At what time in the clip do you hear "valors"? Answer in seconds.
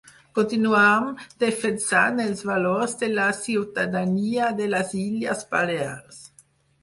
2.51-2.95